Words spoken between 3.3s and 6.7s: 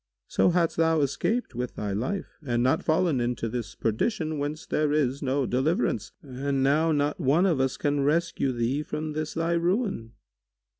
this perdition, whence there is no deliverance; and